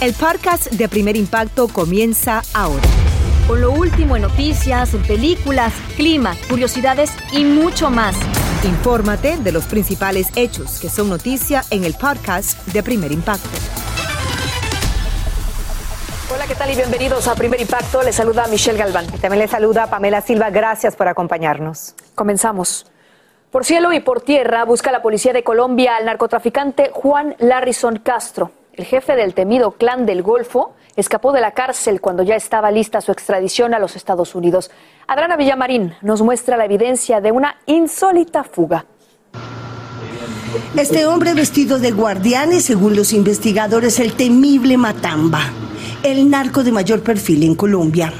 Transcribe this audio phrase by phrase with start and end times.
[0.00, 2.86] El podcast de Primer Impacto comienza ahora.
[3.48, 8.14] Con lo último en noticias, en películas, clima, curiosidades y mucho más.
[8.62, 13.48] Infórmate de los principales hechos que son noticia en el podcast de Primer Impacto.
[16.32, 18.02] Hola, ¿qué tal y bienvenidos a Primer Impacto?
[18.02, 19.06] Les saluda Michelle Galván.
[19.06, 20.50] También le saluda Pamela Silva.
[20.50, 21.94] Gracias por acompañarnos.
[22.14, 22.86] Comenzamos.
[23.50, 28.50] Por cielo y por tierra busca la policía de Colombia al narcotraficante Juan Larrison Castro.
[28.74, 33.00] El jefe del temido clan del Golfo escapó de la cárcel cuando ya estaba lista
[33.00, 34.70] su extradición a los Estados Unidos.
[35.06, 38.84] Adriana Villamarín nos muestra la evidencia de una insólita fuga.
[40.76, 45.40] Este hombre vestido de guardián es, según los investigadores, el temible Matamba,
[46.02, 48.12] el narco de mayor perfil en Colombia.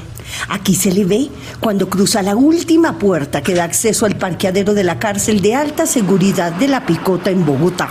[0.48, 1.28] Aquí se le ve
[1.60, 5.86] cuando cruza la última puerta que da acceso al parqueadero de la cárcel de alta
[5.86, 7.88] seguridad de La Picota en Bogotá.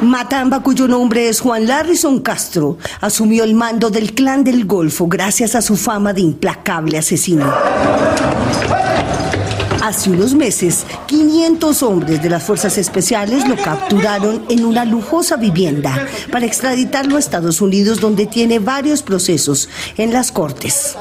[0.00, 5.56] Matamba, cuyo nombre es Juan Larrison Castro, asumió el mando del clan del Golfo gracias
[5.56, 7.52] a su fama de implacable asesino.
[9.88, 16.06] Hace unos meses, 500 hombres de las fuerzas especiales lo capturaron en una lujosa vivienda
[16.30, 20.94] para extraditarlo a Estados Unidos, donde tiene varios procesos en las cortes.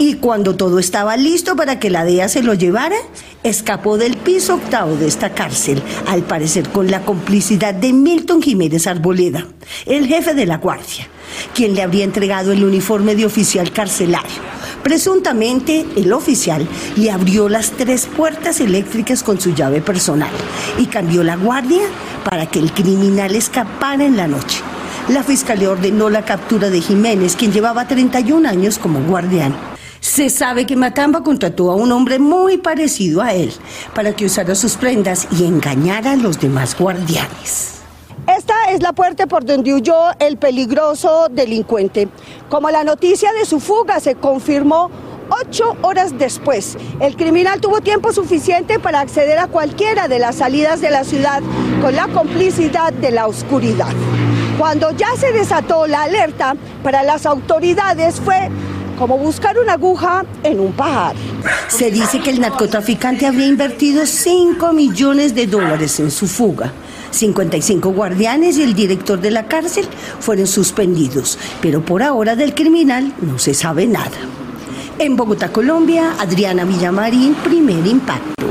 [0.00, 2.96] Y cuando todo estaba listo para que la DEA se lo llevara,
[3.44, 8.88] escapó del piso octavo de esta cárcel, al parecer con la complicidad de Milton Jiménez
[8.88, 9.46] Arboleda,
[9.86, 11.06] el jefe de la guardia,
[11.54, 14.59] quien le habría entregado el uniforme de oficial carcelario.
[14.82, 20.30] Presuntamente, el oficial le abrió las tres puertas eléctricas con su llave personal
[20.78, 21.82] y cambió la guardia
[22.24, 24.60] para que el criminal escapara en la noche.
[25.08, 29.54] La fiscalía ordenó la captura de Jiménez, quien llevaba 31 años como guardián.
[30.00, 33.52] Se sabe que Matamba contrató a un hombre muy parecido a él
[33.94, 37.79] para que usara sus prendas y engañara a los demás guardianes.
[38.26, 42.08] Esta es la puerta por donde huyó el peligroso delincuente.
[42.48, 44.90] Como la noticia de su fuga se confirmó
[45.30, 50.80] ocho horas después, el criminal tuvo tiempo suficiente para acceder a cualquiera de las salidas
[50.80, 51.40] de la ciudad
[51.80, 53.92] con la complicidad de la oscuridad.
[54.58, 58.50] Cuando ya se desató la alerta para las autoridades fue
[59.00, 61.16] como buscar una aguja en un pajar.
[61.68, 66.70] Se dice que el narcotraficante habría invertido 5 millones de dólares en su fuga.
[67.10, 69.86] 55 guardianes y el director de la cárcel
[70.20, 74.18] fueron suspendidos, pero por ahora del criminal no se sabe nada.
[74.98, 78.44] En Bogotá, Colombia, Adriana Villamarín, primer impacto.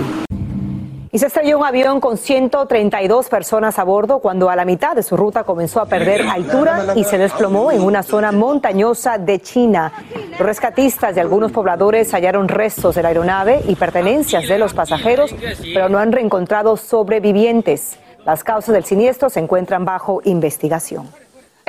[1.12, 5.02] Y se estrelló un avión con 132 personas a bordo cuando a la mitad de
[5.02, 9.92] su ruta comenzó a perder altura y se desplomó en una zona montañosa de China.
[10.38, 15.34] Los rescatistas y algunos pobladores hallaron restos de la aeronave y pertenencias de los pasajeros,
[15.73, 17.97] pero no han reencontrado sobrevivientes.
[18.23, 21.09] Las causas del siniestro se encuentran bajo investigación.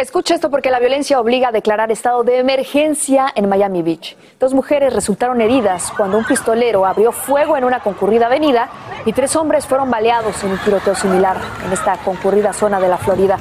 [0.01, 4.17] Escucha esto porque la violencia obliga a declarar estado de emergencia en Miami Beach.
[4.39, 8.71] Dos mujeres resultaron heridas cuando un pistolero abrió fuego en una concurrida avenida
[9.05, 11.37] y tres hombres fueron baleados en un tiroteo similar
[11.67, 13.37] en esta concurrida zona de la Florida.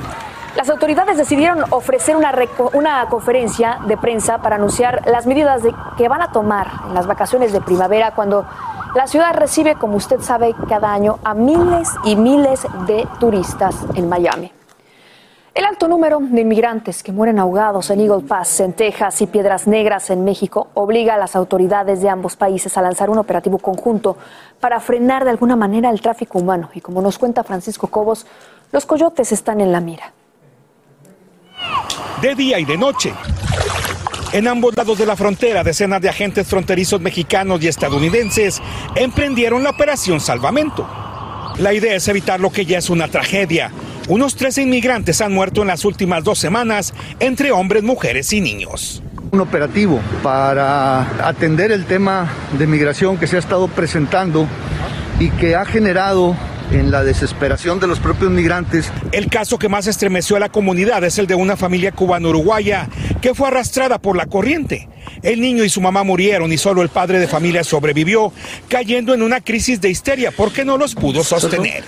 [0.58, 5.62] Las autoridades decidieron ofrecer una, conferencia de prensa para anunciar las medidas
[5.98, 8.46] que van a tomar en las vacaciones de primavera cuando
[8.96, 14.10] la ciudad recibe, como usted sabe, cada año a miles y miles de turistas en
[14.10, 14.52] Miami.
[15.60, 19.68] El alto número de inmigrantes que mueren ahogados en Eagle Pass, en Texas y Piedras
[19.68, 24.16] Negras, en México, obliga a las autoridades de ambos países a lanzar un operativo conjunto
[24.62, 26.70] para frenar de alguna manera el tráfico humano.
[26.76, 28.26] Y como nos cuenta Francisco Cobos,
[28.72, 30.14] los coyotes están en la mira.
[32.22, 33.14] De día y de noche.
[34.32, 38.62] En ambos lados de la frontera, decenas de agentes fronterizos mexicanos y estadounidenses
[38.96, 40.88] emprendieron la operación Salvamento.
[41.58, 43.74] La idea es evitar lo que ya es una tragedia,
[44.10, 49.04] unos 13 inmigrantes han muerto en las últimas dos semanas, entre hombres, mujeres y niños.
[49.32, 52.28] Un operativo para atender el tema
[52.58, 54.48] de migración que se ha estado presentando
[55.20, 56.36] y que ha generado
[56.72, 58.92] en la desesperación de los propios migrantes.
[59.12, 62.90] El caso que más estremeció a la comunidad es el de una familia cubano-uruguaya
[63.22, 64.88] que fue arrastrada por la corriente.
[65.22, 68.32] El niño y su mamá murieron y solo el padre de familia sobrevivió,
[68.68, 71.84] cayendo en una crisis de histeria porque no los pudo sostener.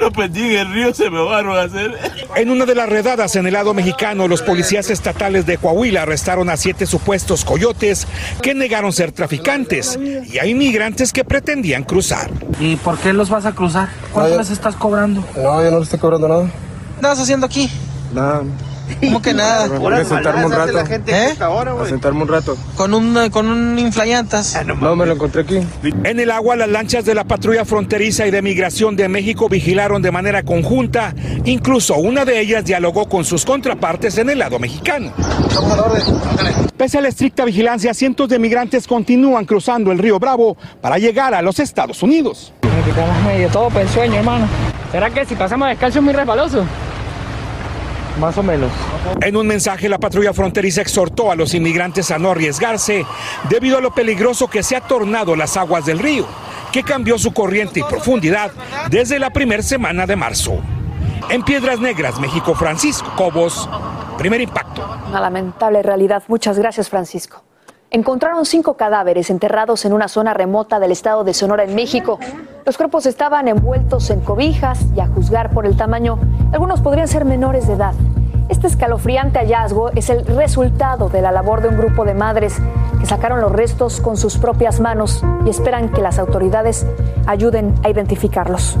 [0.00, 1.94] No perdí en el río, se me van a hacer.
[2.34, 6.48] En una de las redadas en el lado mexicano, los policías estatales de Coahuila arrestaron
[6.48, 8.06] a siete supuestos coyotes
[8.42, 12.30] que negaron ser traficantes y hay inmigrantes que pretendían cruzar.
[12.58, 13.90] ¿Y por qué los vas a cruzar?
[14.12, 15.22] ¿Cuánto les estás cobrando?
[15.36, 16.44] No, yo no les estoy cobrando nada.
[16.44, 17.70] ¿Qué estás haciendo aquí?
[18.14, 18.42] Nada.
[19.00, 19.66] ¿Cómo que nada?
[19.78, 20.78] Voy a sentarme un rato.
[21.06, 21.34] ¿Eh?
[21.38, 22.56] A sentarme un rato.
[22.76, 24.58] Con un, con un inflayantas.
[24.64, 25.60] No, me lo encontré aquí.
[26.04, 30.02] En el agua, las lanchas de la patrulla fronteriza y de migración de México vigilaron
[30.02, 31.14] de manera conjunta.
[31.44, 35.12] Incluso una de ellas dialogó con sus contrapartes en el lado mexicano.
[36.76, 41.34] Pese a la estricta vigilancia, cientos de migrantes continúan cruzando el río Bravo para llegar
[41.34, 42.52] a los Estados Unidos.
[42.62, 44.48] Me quitamos medio todo para el sueño, hermano.
[44.90, 46.64] ¿Será que si pasamos descalzo es muy resbaloso?
[48.20, 48.70] Más o menos.
[49.22, 53.06] En un mensaje, la patrulla fronteriza exhortó a los inmigrantes a no arriesgarse
[53.48, 56.26] debido a lo peligroso que se ha tornado las aguas del río,
[56.70, 58.52] que cambió su corriente y profundidad
[58.90, 60.60] desde la primera semana de marzo.
[61.30, 63.68] En Piedras Negras, México, Francisco Cobos,
[64.18, 64.86] primer impacto.
[65.08, 66.22] Una lamentable realidad.
[66.28, 67.42] Muchas gracias, Francisco.
[67.92, 72.20] Encontraron cinco cadáveres enterrados en una zona remota del estado de Sonora, en México.
[72.64, 76.16] Los cuerpos estaban envueltos en cobijas y a juzgar por el tamaño,
[76.52, 77.94] algunos podrían ser menores de edad.
[78.48, 82.58] Este escalofriante hallazgo es el resultado de la labor de un grupo de madres
[83.00, 86.86] que sacaron los restos con sus propias manos y esperan que las autoridades
[87.26, 88.76] ayuden a identificarlos.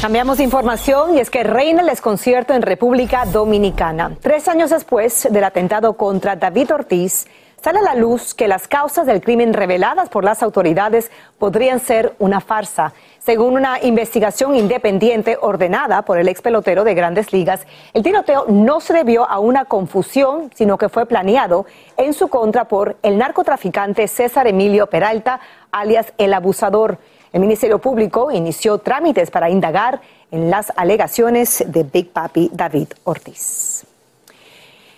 [0.00, 4.12] Cambiamos de información y es que reina el desconcierto en República Dominicana.
[4.20, 7.26] Tres años después del atentado contra David Ortiz,
[7.64, 12.14] sale a la luz que las causas del crimen reveladas por las autoridades podrían ser
[12.18, 12.92] una farsa.
[13.18, 18.80] Según una investigación independiente ordenada por el ex pelotero de grandes ligas, el tiroteo no
[18.80, 21.64] se debió a una confusión, sino que fue planeado
[21.96, 25.40] en su contra por el narcotraficante César Emilio Peralta,
[25.72, 26.98] alias el abusador.
[27.32, 33.86] El Ministerio Público inició trámites para indagar en las alegaciones de Big Papi David Ortiz.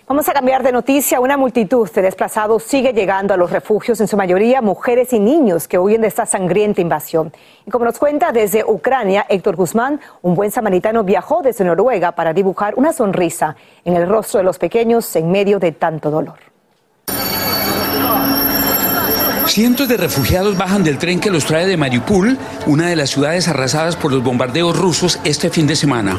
[0.09, 1.19] Vamos a cambiar de noticia.
[1.19, 5.67] Una multitud de desplazados sigue llegando a los refugios, en su mayoría mujeres y niños
[5.67, 7.33] que huyen de esta sangrienta invasión.
[7.65, 12.31] Y como nos cuenta desde Ucrania, Héctor Guzmán, un buen samaritano viajó desde Noruega para
[12.31, 16.39] dibujar una sonrisa en el rostro de los pequeños en medio de tanto dolor.
[19.47, 23.49] Cientos de refugiados bajan del tren que los trae de Mariupol, una de las ciudades
[23.49, 26.17] arrasadas por los bombardeos rusos este fin de semana.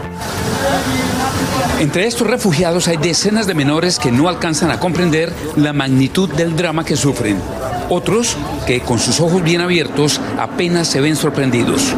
[1.80, 6.56] Entre estos refugiados hay decenas de menores que no alcanzan a comprender la magnitud del
[6.56, 7.40] drama que sufren.
[7.88, 8.36] Otros
[8.66, 11.94] que con sus ojos bien abiertos apenas se ven sorprendidos.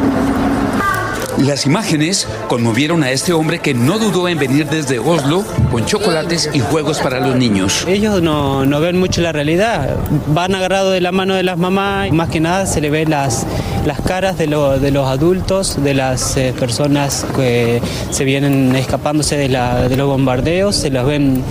[1.41, 6.49] Las imágenes conmovieron a este hombre que no dudó en venir desde Oslo con chocolates
[6.53, 7.83] y juegos para los niños.
[7.87, 9.95] Ellos no, no ven mucho la realidad,
[10.27, 13.09] van agarrados de la mano de las mamás y más que nada se le ven
[13.09, 13.45] las,
[13.85, 17.81] las caras de, lo- de los adultos, de las eh, personas que
[18.11, 21.43] se vienen escapándose de, la- de los bombardeos, se las ven,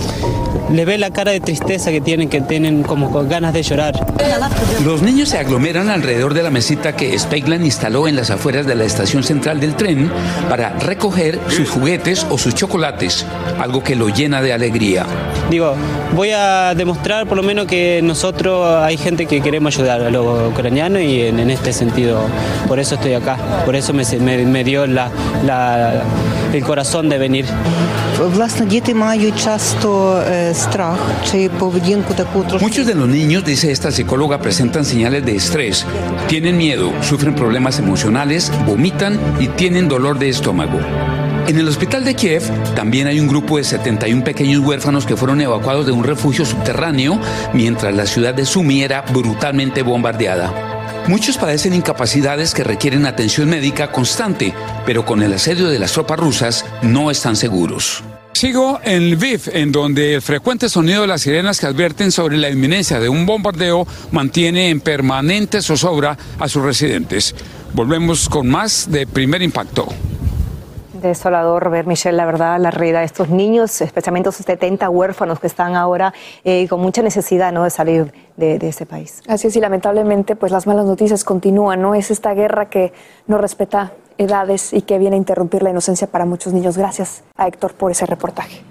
[0.72, 3.94] le ve la cara de tristeza que tienen, que tienen como con ganas de llorar.
[4.84, 8.74] Los niños se aglomeran alrededor de la mesita que Speigland instaló en las afueras de
[8.76, 10.10] la estación central del tren
[10.50, 13.24] para recoger sus juguetes o sus chocolates,
[13.58, 15.06] algo que lo llena de alegría.
[15.50, 15.74] Digo,
[16.14, 20.50] voy a demostrar por lo menos que nosotros hay gente que queremos ayudar a los
[20.52, 22.20] ucranianos y en, este sentido,
[22.68, 25.10] por eso estoy acá, por eso me, dio la-
[26.52, 27.46] el corazón de venir.
[28.19, 30.97] Власне, діти мають часто е, страх
[31.31, 32.65] чи поведінку таку трошки.
[32.67, 35.85] Muchos de los niños, dice esta psicóloga, presentan señales de estrés,
[36.27, 40.79] tienen miedo, sufren problemas emocionales, vomitan y tienen dolor de estómago.
[41.47, 42.43] En el hospital de Kiev
[42.73, 47.19] también hay un grupo de 71 pequeños huérfanos que fueron evacuados de un refugio subterráneo
[47.53, 50.51] mientras la ciudad de Sumy era brutalmente bombardeada.
[51.07, 54.55] Muchos padecen incapacidades que requieren atención médica constante,
[54.87, 58.03] pero con el asedio de las tropas rusas no están seguros.
[58.40, 62.48] Sigo en Lviv, en donde el frecuente sonido de las sirenas que advierten sobre la
[62.48, 67.34] inminencia de un bombardeo mantiene en permanente zozobra a sus residentes.
[67.74, 69.88] Volvemos con más de primer impacto.
[70.94, 75.46] Desolador ver, Michelle, la verdad, la realidad de estos niños, especialmente esos 70 huérfanos que
[75.46, 77.64] están ahora eh, con mucha necesidad ¿no?
[77.64, 79.22] de salir de, de, ese país.
[79.28, 81.94] Así es, y lamentablemente, pues las malas noticias continúan, ¿no?
[81.94, 82.94] Es esta guerra que
[83.26, 86.76] no respeta edades y que viene a interrumpir la inocencia para muchos niños.
[86.76, 88.62] Gracias a Héctor por ese reportaje.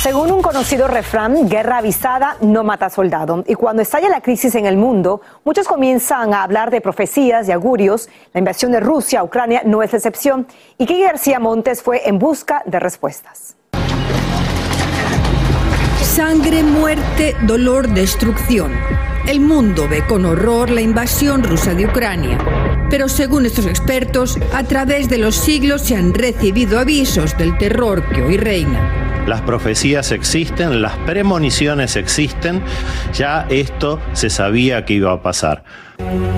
[0.00, 3.44] Según un conocido refrán, guerra avisada no mata soldado.
[3.46, 7.52] Y cuando estalla la crisis en el mundo, muchos comienzan a hablar de profecías y
[7.52, 8.08] augurios.
[8.32, 10.46] La invasión de Rusia a Ucrania no es excepción.
[10.78, 13.56] Y Kiki García Montes fue en busca de respuestas.
[16.00, 18.72] Sangre, muerte, dolor, destrucción.
[19.26, 22.38] El mundo ve con horror la invasión rusa de Ucrania.
[22.90, 28.08] Pero según estos expertos, a través de los siglos se han recibido avisos del terror
[28.08, 29.24] que hoy reina.
[29.28, 32.62] Las profecías existen, las premoniciones existen,
[33.12, 35.64] ya esto se sabía que iba a pasar.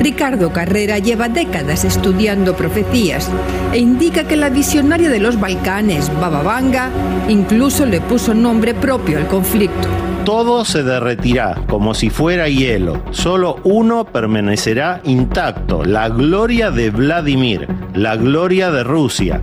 [0.01, 3.31] Ricardo Carrera lleva décadas estudiando profecías
[3.73, 6.91] e indica que la visionaria de los Balcanes, Baba Vanga,
[7.29, 10.10] incluso le puso nombre propio al conflicto.
[10.25, 17.67] Todo se derretirá como si fuera hielo, solo uno permanecerá intacto, la gloria de Vladimir,
[17.95, 19.41] la gloria de Rusia.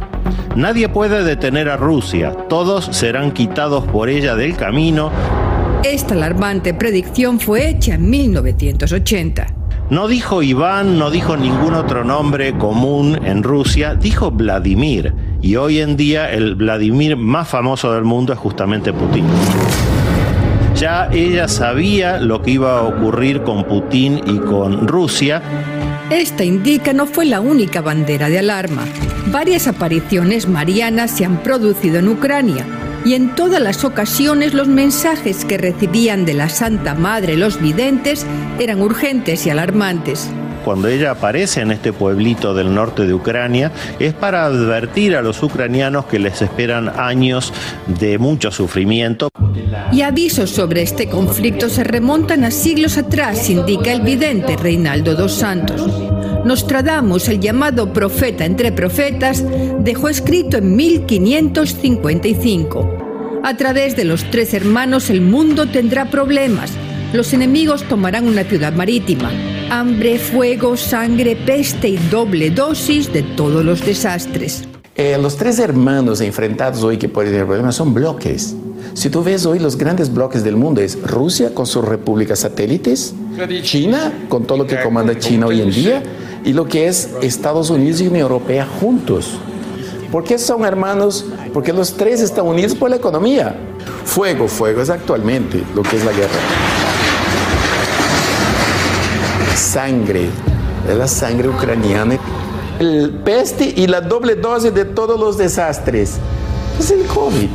[0.55, 5.11] Nadie puede detener a Rusia, todos serán quitados por ella del camino.
[5.83, 9.47] Esta alarmante predicción fue hecha en 1980.
[9.89, 15.13] No dijo Iván, no dijo ningún otro nombre común en Rusia, dijo Vladimir.
[15.41, 19.25] Y hoy en día el Vladimir más famoso del mundo es justamente Putin.
[20.79, 25.41] Ya ella sabía lo que iba a ocurrir con Putin y con Rusia.
[26.11, 28.85] Esta indica no fue la única bandera de alarma.
[29.31, 32.63] Varias apariciones marianas se han producido en Ucrania
[33.03, 38.27] y en todas las ocasiones los mensajes que recibían de la Santa Madre los videntes
[38.59, 40.29] eran urgentes y alarmantes
[40.67, 45.41] cuando ella aparece en este pueblito del norte de Ucrania es para advertir a los
[45.41, 47.53] ucranianos que les esperan años
[47.87, 49.29] de mucho sufrimiento.
[49.93, 55.35] Y avisos sobre este conflicto se remontan a siglos atrás, indica el vidente Reinaldo dos
[55.35, 55.89] Santos.
[56.43, 59.45] Nostradamus, el llamado profeta entre profetas,
[59.79, 63.39] dejó escrito en 1555.
[63.41, 66.73] A través de los tres hermanos el mundo tendrá problemas.
[67.13, 69.31] Los enemigos tomarán una ciudad marítima
[69.69, 74.63] hambre, fuego, sangre, peste y doble dosis de todos los desastres.
[74.95, 78.55] Eh, los tres hermanos enfrentados hoy que pueden tener problemas son bloques.
[78.93, 83.13] Si tú ves hoy los grandes bloques del mundo es Rusia con sus repúblicas satélites,
[83.61, 86.03] China con todo lo que comanda China hoy en día
[86.43, 89.37] y lo que es Estados Unidos y Unión Europea juntos.
[90.11, 91.25] ¿Por qué son hermanos?
[91.53, 93.55] Porque los tres están unidos por la economía.
[94.05, 96.66] Fuego, fuego es actualmente lo que es la guerra
[99.67, 100.29] sangre,
[100.89, 102.17] es la sangre ucraniana,
[102.79, 106.17] el peste y la doble dosis de todos los desastres.
[106.79, 107.49] Es el COVID.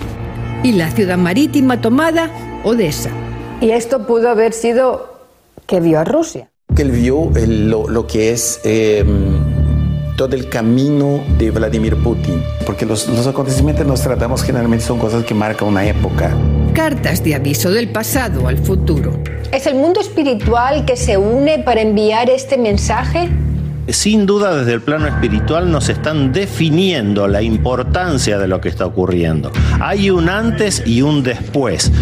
[0.62, 2.31] Y la ciudad marítima tomada,
[2.64, 3.11] Odessa.
[3.61, 5.21] Y esto pudo haber sido
[5.66, 6.50] que vio a Rusia.
[6.75, 9.04] Que él vio el, lo, lo, que es eh,
[10.16, 12.42] todo el camino de Vladimir Putin.
[12.66, 16.37] Porque los, los acontecimientos nos tratamos generalmente son cosas que marcan una época.
[16.75, 19.12] Cartas de aviso del pasado al futuro.
[19.52, 23.29] ¿Es el mundo espiritual que se une para enviar este mensaje?
[23.88, 28.87] Sin duda desde el plano espiritual nos están definiendo la importancia de lo que está
[28.87, 29.52] ocurriendo.
[29.83, 31.93] Hay un antes y un después.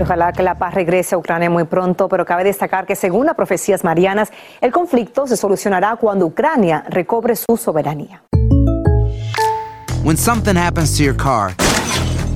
[0.00, 3.34] Ojalá que la paz regrese a Ucrania muy pronto, pero cabe destacar que según las
[3.34, 4.30] profecías marianas,
[4.60, 8.22] el conflicto se solucionará cuando Ucrania recobre su soberanía.
[10.04, 11.50] When something happens to your car,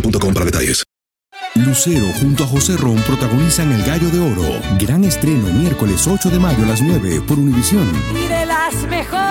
[0.00, 0.84] boostmobile.com para detalles.
[1.54, 4.60] Lucero junto a José Ron protagonizan El Gallo de Oro.
[4.78, 7.90] Gran estreno miércoles 8 de mayo a las 9 por Univisión.
[8.14, 9.28] Y de las mejores.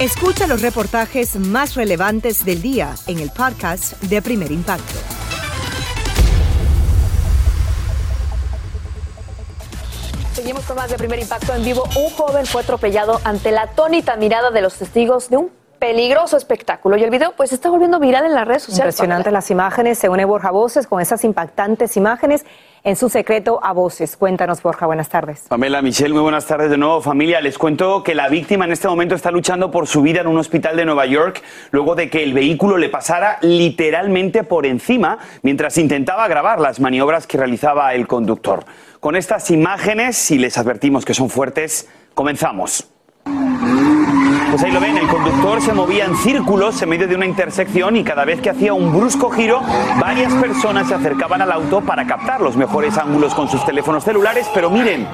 [0.00, 4.94] Escucha los reportajes más relevantes del día en el podcast de Primer Impacto.
[10.34, 11.84] Seguimos con más de primer impacto en vivo.
[11.96, 15.50] Un joven fue atropellado ante la atónita mirada de los testigos de un
[15.84, 16.96] peligroso espectáculo.
[16.96, 18.94] Y el video pues está volviendo viral en las redes sociales.
[18.94, 22.46] Impresionantes las imágenes, se une Borja Voces con esas impactantes imágenes
[22.84, 24.16] en su secreto a voces.
[24.16, 25.44] Cuéntanos, Borja, buenas tardes.
[25.48, 27.42] Pamela, Michelle, muy buenas tardes de nuevo, familia.
[27.42, 30.38] Les cuento que la víctima en este momento está luchando por su vida en un
[30.38, 35.76] hospital de Nueva York luego de que el vehículo le pasara literalmente por encima mientras
[35.76, 38.64] intentaba grabar las maniobras que realizaba el conductor.
[39.00, 42.93] Con estas imágenes, si les advertimos que son fuertes, comenzamos.
[44.54, 47.96] Pues ahí lo ven, el conductor se movía en círculos en medio de una intersección
[47.96, 49.60] y cada vez que hacía un brusco giro,
[49.98, 54.48] varias personas se acercaban al auto para captar los mejores ángulos con sus teléfonos celulares,
[54.54, 55.08] pero miren,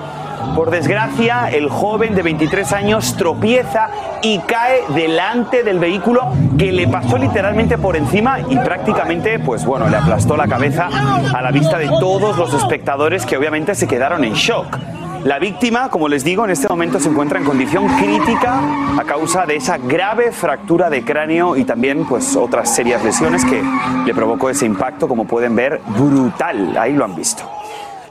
[0.55, 3.89] por desgracia, el joven de 23 años tropieza
[4.21, 6.29] y cae delante del vehículo
[6.59, 10.91] que le pasó literalmente por encima y prácticamente, pues bueno, le aplastó la cabeza
[11.35, 14.77] a la vista de todos los espectadores que obviamente se quedaron en shock.
[15.25, 18.59] La víctima, como les digo, en este momento se encuentra en condición crítica
[18.99, 23.63] a causa de esa grave fractura de cráneo y también pues otras serias lesiones que
[24.07, 26.75] le provocó ese impacto, como pueden ver, brutal.
[26.79, 27.43] Ahí lo han visto.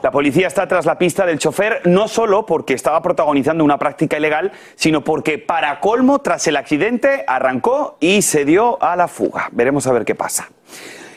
[0.02, 4.16] La policía está tras la pista del chofer no solo porque estaba protagonizando una práctica
[4.16, 9.48] ilegal, sino porque para colmo, tras el accidente, arrancó y se dio a la fuga.
[9.50, 10.48] Veremos a ver qué pasa.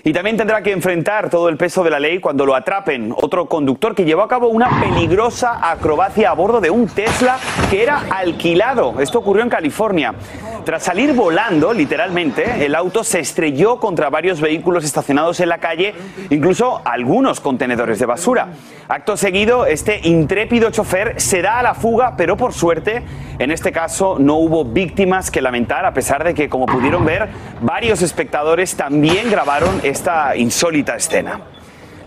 [0.05, 3.13] Y también tendrá que enfrentar todo el peso de la ley cuando lo atrapen.
[3.15, 7.38] Otro conductor que llevó a cabo una peligrosa acrobacia a bordo de un Tesla
[7.69, 9.00] que era alquilado.
[9.00, 10.13] Esto ocurrió en California.
[10.65, 15.93] Tras salir volando, literalmente, el auto se estrelló contra varios vehículos estacionados en la calle,
[16.29, 18.48] incluso algunos contenedores de basura.
[18.88, 23.03] Acto seguido, este intrépido chofer se da a la fuga, pero por suerte,
[23.39, 27.28] en este caso no hubo víctimas que lamentar, a pesar de que, como pudieron ver,
[27.62, 31.39] varios espectadores también grabaron esta insólita escena.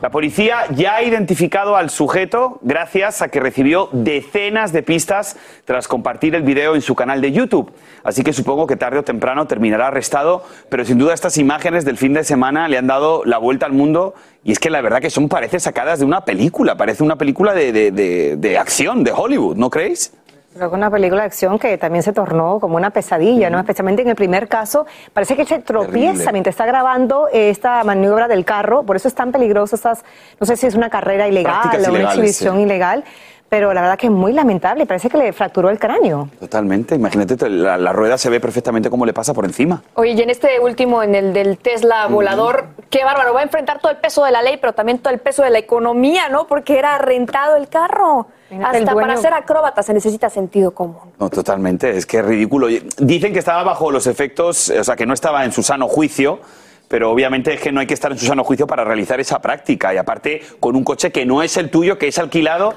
[0.03, 5.89] La policía ya ha identificado al sujeto gracias a que recibió decenas de pistas tras
[5.89, 7.73] compartir el video en su canal de YouTube.
[8.05, 11.97] Así que supongo que tarde o temprano terminará arrestado, pero sin duda estas imágenes del
[11.97, 15.01] fin de semana le han dado la vuelta al mundo y es que la verdad
[15.01, 19.03] que son parece sacadas de una película, parece una película de, de- de- de acción,
[19.03, 20.13] de Hollywood, ¿no creéis?
[20.57, 23.59] Creo que una película de acción que también se tornó como una pesadilla, ¿no?
[23.59, 26.33] Especialmente en el primer caso, parece que se tropieza Terrible.
[26.33, 30.03] mientras está grabando esta maniobra del carro, por eso es tan peligroso estas,
[30.41, 32.63] no sé si es una carrera ilegal Prácticas o una exhibición sí.
[32.63, 33.05] ilegal,
[33.49, 36.29] pero la verdad que es muy lamentable, parece que le fracturó el cráneo.
[36.41, 39.83] Totalmente, imagínate, la, la rueda se ve perfectamente cómo le pasa por encima.
[39.95, 43.81] Oye, y en este último, en el del Tesla volador, qué bárbaro, va a enfrentar
[43.81, 46.47] todo el peso de la ley, pero también todo el peso de la economía, ¿no?
[46.47, 48.27] Porque era rentado el carro.
[48.51, 51.13] Imagínate, Hasta para ser acróbata se necesita sentido común.
[51.19, 52.69] No, totalmente, es que es ridículo.
[52.99, 56.41] Dicen que estaba bajo los efectos, o sea, que no estaba en su sano juicio,
[56.89, 59.41] pero obviamente es que no hay que estar en su sano juicio para realizar esa
[59.41, 59.93] práctica.
[59.93, 62.75] Y aparte, con un coche que no es el tuyo, que es alquilado,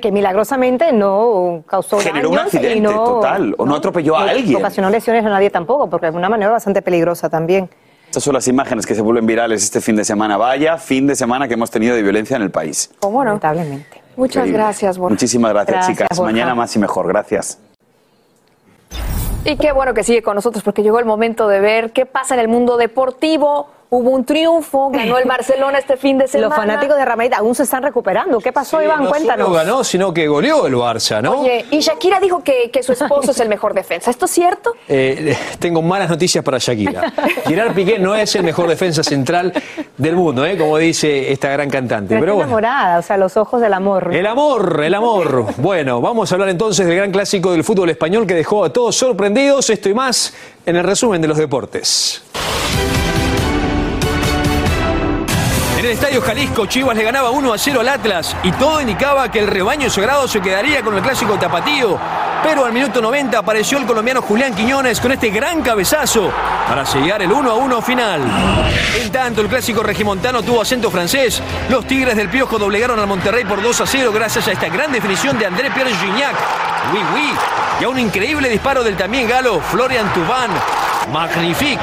[0.00, 4.24] que milagrosamente no causó Generó un daños y accidente no, total, o no atropelló a
[4.24, 4.56] no alguien.
[4.56, 7.68] Ocasionó lesiones a nadie tampoco, porque es una maniobra bastante peligrosa también.
[8.06, 10.36] estas son las imágenes que se vuelven virales este fin de semana.
[10.36, 12.92] Vaya fin de semana que hemos tenido de violencia en el país.
[13.00, 13.30] ¿Cómo no?
[13.30, 14.02] Lamentablemente.
[14.16, 14.58] Muchas Increíble.
[14.58, 15.14] gracias, Borja.
[15.14, 16.18] Muchísimas gracias, Gracias, chicas.
[16.18, 16.32] Borja.
[16.32, 17.08] Mañana más y mejor.
[17.08, 17.58] Gracias.
[19.44, 22.34] Y qué bueno que sigue con nosotros porque llegó el momento de ver qué pasa
[22.34, 23.68] en el mundo deportivo.
[23.94, 26.48] Hubo un triunfo, ganó el Barcelona este fin de semana.
[26.48, 28.38] Los fanáticos de Real Madrid aún se están recuperando.
[28.40, 29.02] ¿Qué pasó, Iván?
[29.02, 29.46] no Cuéntanos.
[29.46, 31.42] solo ganó, sino que goleó el Barça, ¿no?
[31.42, 34.10] Oye, y Shakira dijo que, que su esposo es el mejor defensa.
[34.10, 34.72] ¿Esto es cierto?
[34.88, 37.12] Eh, tengo malas noticias para Shakira.
[37.46, 39.52] Gerard Piqué no es el mejor defensa central
[39.98, 40.56] del mundo, ¿eh?
[40.56, 42.14] como dice esta gran cantante.
[42.14, 42.58] Pero Pero está bueno.
[42.68, 44.14] enamorada, o sea, los ojos del amor.
[44.14, 45.52] El amor, el amor.
[45.58, 48.96] Bueno, vamos a hablar entonces del gran clásico del fútbol español que dejó a todos
[48.96, 49.68] sorprendidos.
[49.68, 50.32] Esto y más
[50.64, 52.22] en el resumen de los deportes.
[55.82, 59.28] En el Estadio Jalisco, Chivas le ganaba 1 a 0 al Atlas y todo indicaba
[59.32, 61.98] que el rebaño sagrado se quedaría con el clásico tapatío.
[62.44, 66.30] Pero al minuto 90 apareció el colombiano Julián Quiñones con este gran cabezazo
[66.68, 68.20] para sellar el 1 a 1 final.
[69.00, 71.42] En tanto, el clásico regimontano tuvo acento francés.
[71.68, 74.92] Los Tigres del Piojo doblegaron al Monterrey por 2 a 0 gracias a esta gran
[74.92, 76.36] definición de André Pierre Gignac.
[76.92, 77.32] Oui, oui.
[77.80, 80.50] Y a un increíble disparo del también galo Florian Tubán.
[81.12, 81.80] Magnifique.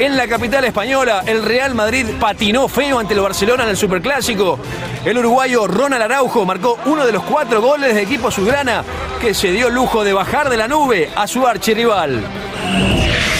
[0.00, 4.58] En la capital española, el Real Madrid patinó feo ante el Barcelona en el Superclásico.
[5.04, 8.82] El uruguayo Ronald Araujo marcó uno de los cuatro goles del equipo azulgrana,
[9.20, 12.24] que se dio lujo de bajar de la nube a su archirrival.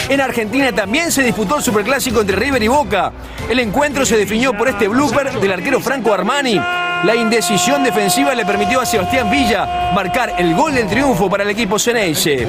[0.07, 3.11] En Argentina también se disputó el superclásico entre River y Boca.
[3.49, 6.61] El encuentro se definió por este blooper del arquero Franco Armani.
[7.03, 11.49] La indecisión defensiva le permitió a Sebastián Villa marcar el gol del triunfo para el
[11.49, 12.47] equipo Ceneice.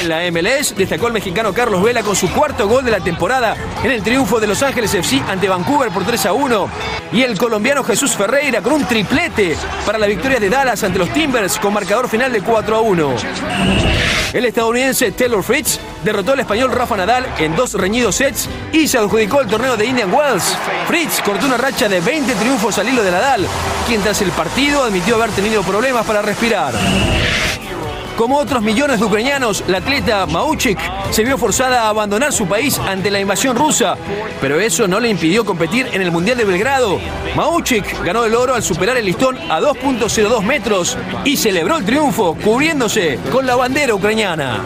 [0.00, 3.54] En la MLS destacó el mexicano Carlos Vela con su cuarto gol de la temporada
[3.84, 6.68] en el triunfo de Los Ángeles FC ante Vancouver por 3 a 1.
[7.12, 11.10] Y el colombiano Jesús Ferreira con un triplete para la victoria de Dallas ante los
[11.10, 13.14] Timbers con marcador final de 4 a 1.
[14.32, 18.96] El estadounidense Taylor Fritz derrotó al español Rafa Nadal en dos reñidos sets y se
[18.96, 20.56] adjudicó el torneo de Indian Wells.
[20.86, 23.46] Fritz cortó una racha de 20 triunfos al hilo de Nadal,
[23.86, 26.74] quien tras el partido admitió haber tenido problemas para respirar.
[28.20, 30.78] Como otros millones de ucranianos, la atleta Mauchik
[31.10, 33.96] se vio forzada a abandonar su país ante la invasión rusa,
[34.42, 37.00] pero eso no le impidió competir en el Mundial de Belgrado.
[37.34, 42.36] Mauchik ganó el oro al superar el listón a 2.02 metros y celebró el triunfo
[42.44, 44.64] cubriéndose con la bandera ucraniana.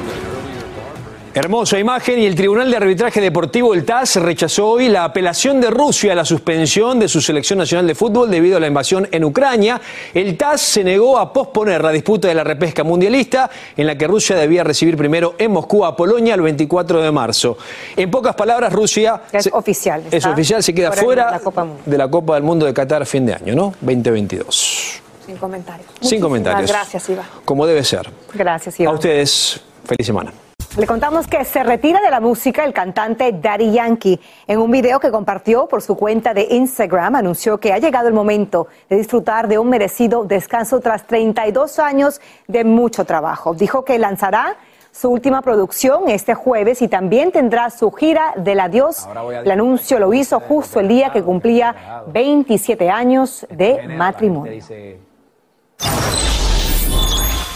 [1.36, 5.68] Hermosa imagen y el Tribunal de Arbitraje Deportivo, el TAS, rechazó hoy la apelación de
[5.68, 9.24] Rusia a la suspensión de su selección nacional de fútbol debido a la invasión en
[9.24, 9.80] Ucrania.
[10.14, 14.06] El TAS se negó a posponer la disputa de la repesca mundialista en la que
[14.06, 17.58] Rusia debía recibir primero en Moscú a Polonia el 24 de marzo.
[17.96, 19.22] En pocas palabras, Rusia...
[19.32, 20.04] Es oficial.
[20.12, 21.82] Es oficial, se queda fuera de la Copa Mundial.
[21.84, 23.74] de la Copa del Mundo de Qatar fin de año, ¿no?
[23.80, 25.02] 2022.
[25.26, 25.88] Sin comentarios.
[25.94, 26.70] Sin Muchísimas comentarios.
[26.70, 27.24] Gracias, Iba.
[27.44, 28.08] Como debe ser.
[28.34, 28.92] Gracias, A Iba.
[28.92, 30.32] ustedes, feliz semana.
[30.76, 34.20] Le contamos que se retira de la música el cantante Daddy Yankee.
[34.48, 38.14] En un video que compartió por su cuenta de Instagram, anunció que ha llegado el
[38.14, 43.54] momento de disfrutar de un merecido descanso tras 32 años de mucho trabajo.
[43.54, 44.56] Dijo que lanzará
[44.90, 49.08] su última producción este jueves y también tendrá su gira del adiós.
[49.44, 54.60] El anuncio lo hizo justo el día que cumplía 27 años de matrimonio.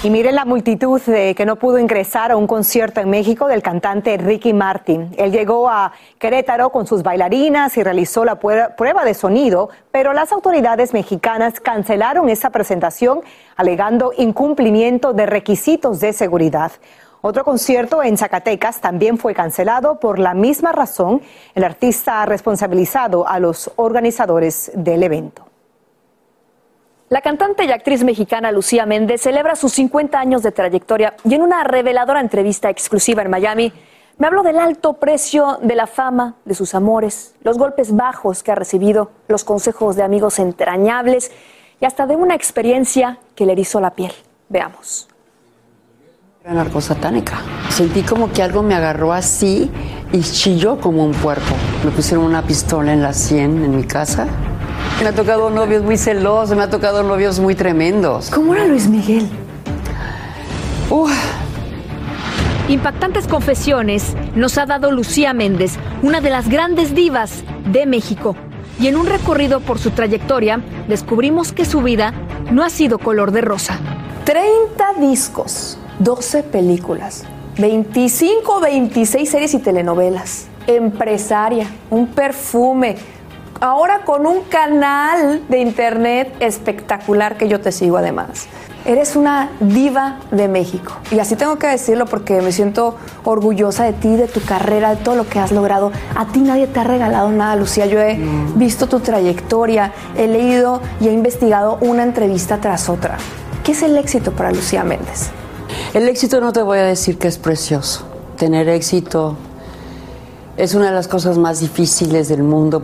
[0.01, 3.63] Y miren la multitud de que no pudo ingresar a un concierto en México del
[3.63, 5.13] cantante Ricky Martin.
[5.19, 10.31] Él llegó a Querétaro con sus bailarinas y realizó la prueba de sonido, pero las
[10.31, 13.23] autoridades mexicanas cancelaron esa presentación
[13.57, 16.71] alegando incumplimiento de requisitos de seguridad.
[17.21, 21.23] Otro concierto en Zacatecas también fue cancelado por la misma razón.
[21.57, 25.48] El artista ha responsabilizado a los organizadores del evento.
[27.11, 31.41] La cantante y actriz mexicana Lucía Méndez celebra sus 50 años de trayectoria y en
[31.41, 33.73] una reveladora entrevista exclusiva en Miami
[34.19, 38.53] me habló del alto precio de la fama, de sus amores, los golpes bajos que
[38.53, 41.31] ha recibido, los consejos de amigos entrañables
[41.81, 44.13] y hasta de una experiencia que le erizó la piel.
[44.51, 45.09] Veamos.
[46.43, 47.41] Era narcosatánica.
[47.71, 49.71] Sentí como que algo me agarró así
[50.13, 51.55] y chilló como un puerco.
[51.85, 54.27] Me pusieron una pistola en la sien en mi casa.
[55.03, 58.31] Me ha tocado novios muy celosos, me ha tocado novios muy tremendos.
[58.31, 59.29] ¿Cómo era Luis Miguel?
[60.91, 61.13] Uf.
[62.69, 68.35] Impactantes confesiones nos ha dado Lucía Méndez, una de las grandes divas de México.
[68.81, 72.13] Y en un recorrido por su trayectoria, descubrimos que su vida
[72.51, 73.79] no ha sido color de rosa.
[74.25, 77.25] 30 discos, 12 películas,
[77.57, 82.97] 25 26 series y telenovelas, empresaria, un perfume,
[83.61, 88.47] ahora con un canal de internet espectacular que yo te sigo además.
[88.85, 90.93] Eres una diva de México.
[91.11, 94.97] Y así tengo que decirlo porque me siento orgullosa de ti, de tu carrera, de
[94.97, 95.93] todo lo que has logrado.
[96.15, 97.87] A ti nadie te ha regalado nada, Lucía.
[97.87, 98.19] Yo he
[98.55, 103.19] visto tu trayectoria, he leído y he investigado una entrevista tras otra.
[103.65, 105.31] ¿Qué es el éxito para Lucía Méndez?
[105.93, 108.05] El éxito no te voy a decir que es precioso.
[108.37, 109.37] Tener éxito
[110.57, 112.83] es una de las cosas más difíciles del mundo.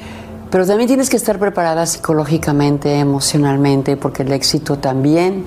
[0.54, 5.44] Pero también tienes que estar preparada psicológicamente, emocionalmente, porque el éxito también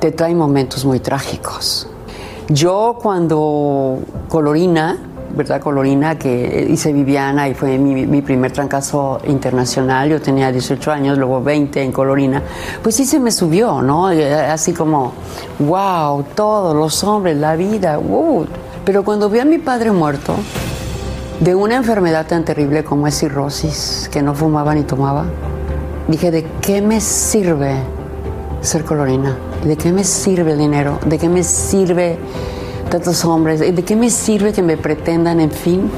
[0.00, 1.88] te trae momentos muy trágicos.
[2.50, 4.98] Yo cuando Colorina,
[5.34, 5.62] ¿verdad?
[5.62, 11.16] Colorina, que hice Viviana y fue mi, mi primer trancazo internacional, yo tenía 18 años,
[11.16, 12.42] luego 20 en Colorina,
[12.82, 14.08] pues sí se me subió, ¿no?
[14.08, 15.14] Así como,
[15.58, 18.46] wow, todos los hombres, la vida, wow.
[18.84, 20.34] Pero cuando vi a mi padre muerto,
[21.42, 25.24] de una enfermedad tan terrible como es cirrosis, que no fumaba ni tomaba,
[26.06, 27.74] dije, ¿de qué me sirve
[28.60, 29.36] ser colorina?
[29.64, 31.00] ¿De qué me sirve el dinero?
[31.04, 32.16] ¿De qué me sirve
[32.90, 33.58] tantos hombres?
[33.58, 35.40] ¿De qué me sirve que me pretendan?
[35.40, 35.90] En fin,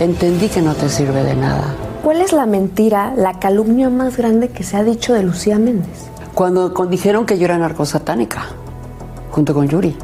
[0.00, 1.72] entendí que no te sirve de nada.
[2.02, 6.08] ¿Cuál es la mentira, la calumnia más grande que se ha dicho de Lucía Méndez?
[6.34, 8.46] Cuando dijeron que yo era narcosatánica,
[9.30, 9.96] junto con Yuri,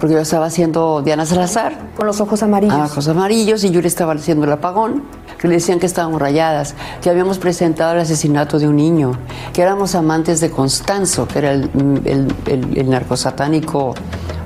[0.00, 1.76] porque yo estaba haciendo Diana Salazar.
[1.96, 2.74] Con los ojos amarillos.
[2.76, 5.04] Ah, ojos amarillos, y Yuri estaba haciendo el apagón,
[5.38, 9.12] que le decían que estábamos rayadas, que habíamos presentado el asesinato de un niño,
[9.52, 11.70] que éramos amantes de Constanzo, que era el,
[12.04, 13.94] el- el- el narcosatánico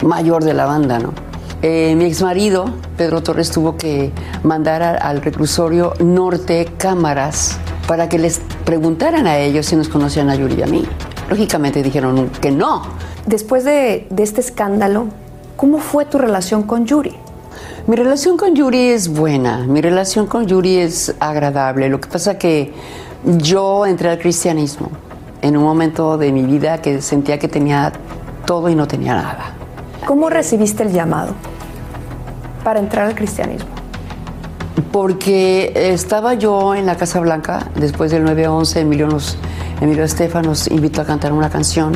[0.04, 1.12] mayor de la banda, ¿no?
[1.62, 4.12] Eh, mi exmarido, Pedro Torres, tuvo que
[4.42, 10.28] mandar a- al reclusorio norte cámaras para que les preguntaran a ellos si nos conocían
[10.30, 10.84] a Yuri y a mí.
[11.30, 12.82] Lógicamente dijeron que no.
[13.24, 15.06] Después de, de este escándalo,
[15.56, 17.16] ¿cómo fue tu relación con Yuri?
[17.86, 21.88] Mi relación con Yuri es buena, mi relación con Yuri es agradable.
[21.88, 22.72] Lo que pasa que
[23.24, 24.88] yo entré al cristianismo
[25.42, 27.92] en un momento de mi vida que sentía que tenía
[28.46, 29.52] todo y no tenía nada.
[30.06, 31.34] ¿Cómo recibiste el llamado
[32.62, 33.68] para entrar al cristianismo?
[34.90, 39.36] Porque estaba yo en la Casa Blanca, después del 9-11, Emilio, nos,
[39.80, 41.92] Emilio Estefan nos invitó a cantar una canción.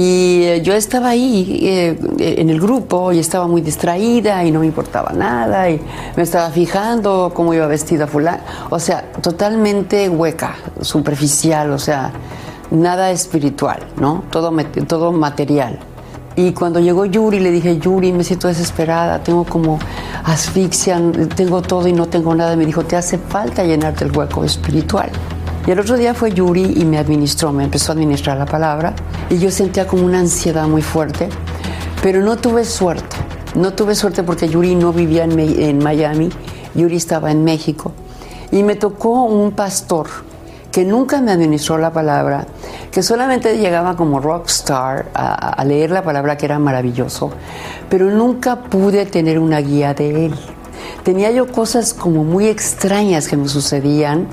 [0.00, 4.60] Y eh, yo estaba ahí eh, en el grupo y estaba muy distraída y no
[4.60, 5.80] me importaba nada y
[6.16, 8.40] me estaba fijando cómo iba vestida fulana.
[8.70, 12.12] O sea, totalmente hueca, superficial, o sea,
[12.70, 14.22] nada espiritual, ¿no?
[14.30, 14.52] Todo,
[14.86, 15.80] todo material.
[16.36, 19.80] Y cuando llegó Yuri, le dije, Yuri, me siento desesperada, tengo como
[20.22, 21.02] asfixia,
[21.34, 22.54] tengo todo y no tengo nada.
[22.54, 25.10] Me dijo, te hace falta llenarte el hueco espiritual.
[25.66, 28.94] Y el otro día fue Yuri y me administró, me empezó a administrar la palabra.
[29.28, 31.28] Y yo sentía como una ansiedad muy fuerte,
[32.02, 33.16] pero no tuve suerte.
[33.54, 36.30] No tuve suerte porque Yuri no vivía en, Miami,
[36.74, 37.92] Yuri estaba en México.
[38.50, 40.06] Y me tocó un pastor
[40.72, 42.46] que nunca me administró la palabra,
[42.90, 47.30] que solamente llegaba como rockstar a, a leer la palabra que era maravilloso,
[47.88, 50.34] pero nunca pude tener una guía de él.
[51.02, 54.28] Tenía yo cosas como muy extrañas que me sucedían,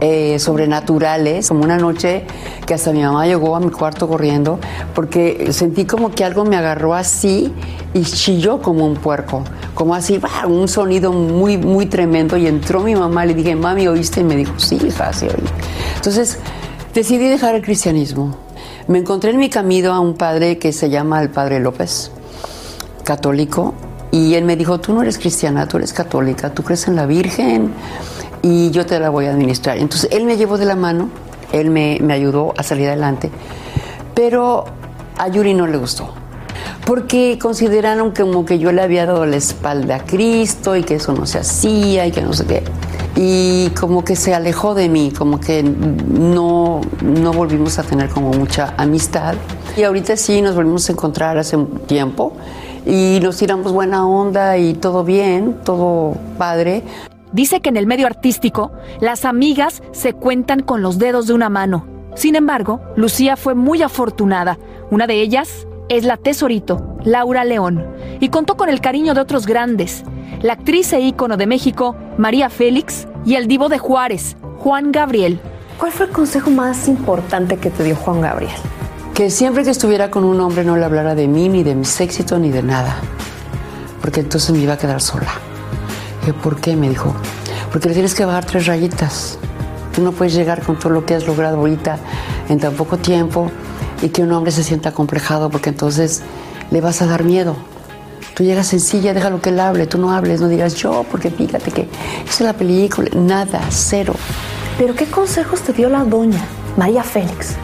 [0.00, 2.24] eh, sobrenaturales, como una noche
[2.66, 4.58] que hasta mi mamá llegó a mi cuarto corriendo,
[4.94, 7.52] porque sentí como que algo me agarró así
[7.94, 9.42] y chilló como un puerco,
[9.74, 10.46] como así, ¡bah!
[10.46, 12.36] un sonido muy, muy tremendo.
[12.36, 14.20] Y entró mi mamá, le dije, mami, ¿oíste?
[14.20, 15.44] Y me dijo, sí, hija, sí oí.
[15.96, 16.38] Entonces
[16.92, 18.36] decidí dejar el cristianismo.
[18.88, 22.10] Me encontré en mi camino a un padre que se llama el Padre López,
[23.02, 23.74] católico,
[24.12, 27.06] y él me dijo, tú no eres cristiana, tú eres católica, tú crees en la
[27.06, 27.72] Virgen
[28.46, 29.76] y yo te la voy a administrar.
[29.78, 31.08] Entonces él me llevó de la mano,
[31.52, 33.30] él me, me ayudó a salir adelante,
[34.14, 34.64] pero
[35.18, 36.10] a Yuri no le gustó.
[36.84, 41.12] Porque consideraron como que yo le había dado la espalda a Cristo y que eso
[41.12, 42.62] no se hacía y que no sé qué.
[43.16, 48.30] Y como que se alejó de mí, como que no, no volvimos a tener como
[48.30, 49.34] mucha amistad.
[49.76, 52.34] Y ahorita sí nos volvimos a encontrar hace un tiempo
[52.86, 56.84] y nos tiramos buena onda y todo bien, todo padre.
[57.32, 61.48] Dice que en el medio artístico las amigas se cuentan con los dedos de una
[61.48, 61.86] mano.
[62.14, 64.58] Sin embargo, Lucía fue muy afortunada.
[64.90, 67.86] Una de ellas es la tesorito, Laura León,
[68.20, 70.04] y contó con el cariño de otros grandes.
[70.40, 75.40] La actriz e ícono de México, María Félix, y el divo de Juárez, Juan Gabriel.
[75.78, 78.54] ¿Cuál fue el consejo más importante que te dio Juan Gabriel?
[79.14, 82.00] Que siempre que estuviera con un hombre no le hablara de mí, ni de mis
[82.00, 82.96] éxitos, ni de nada.
[84.00, 85.32] Porque entonces me iba a quedar sola.
[86.26, 86.74] Dije, ¿por qué?
[86.74, 87.14] Me dijo,
[87.70, 89.38] porque le tienes que bajar tres rayitas.
[89.94, 91.98] Tú no puedes llegar con todo lo que has logrado ahorita
[92.48, 93.48] en tan poco tiempo
[94.02, 96.22] y que un hombre se sienta complejado porque entonces
[96.72, 97.54] le vas a dar miedo.
[98.34, 101.70] Tú llegas sencilla, déjalo que él hable, tú no hables, no digas yo, porque fíjate
[101.70, 101.88] que
[102.28, 103.08] es la película.
[103.14, 104.12] Nada, cero.
[104.78, 106.44] ¿Pero qué consejos te dio la doña,
[106.76, 107.54] María Félix?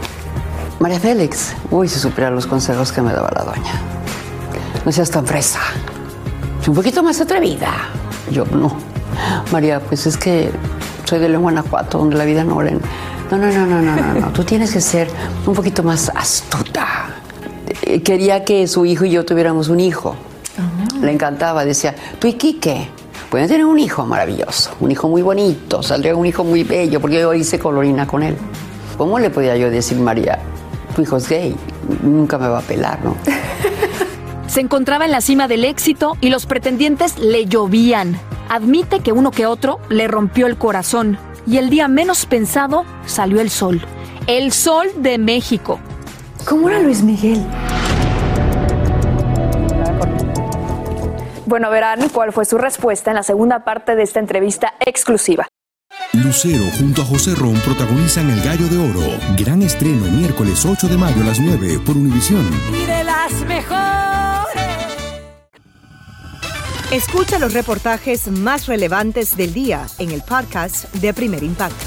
[0.78, 3.80] María Félix, uy, si supiera los consejos que me daba la doña.
[4.84, 5.58] No seas tan fresa.
[6.64, 7.88] Un poquito más atrevida.
[8.32, 8.76] Yo no.
[9.52, 10.50] María, pues es que
[11.04, 12.80] soy de León, Guanajuato, donde la vida no oren.
[13.30, 14.28] No, no, no, no, no, no, no.
[14.32, 15.08] Tú tienes que ser
[15.46, 16.86] un poquito más astuta.
[17.82, 20.16] Eh, Quería que su hijo y yo tuviéramos un hijo.
[21.00, 22.88] Le encantaba, decía, tú y Quique
[23.30, 27.18] pueden tener un hijo maravilloso, un hijo muy bonito, saldría un hijo muy bello, porque
[27.20, 28.36] yo hice colorina con él.
[28.96, 30.38] ¿Cómo le podía yo decir, María,
[30.94, 31.56] tu hijo es gay?
[32.02, 33.16] Nunca me va a pelar, ¿no?
[34.52, 38.20] Se encontraba en la cima del éxito y los pretendientes le llovían.
[38.50, 43.40] Admite que uno que otro le rompió el corazón y el día menos pensado salió
[43.40, 43.80] el sol.
[44.26, 45.80] El sol de México.
[46.46, 47.42] ¿Cómo era Luis Miguel?
[51.46, 55.48] Bueno, verán cuál fue su respuesta en la segunda parte de esta entrevista exclusiva.
[56.12, 59.18] Lucero junto a José Ron protagonizan El Gallo de Oro.
[59.38, 62.46] Gran estreno miércoles 8 de mayo a las 9 por Univisión.
[62.70, 64.21] Y de las mejores.
[66.92, 71.86] Escucha los reportajes más relevantes del día en el podcast de Primer Impacto.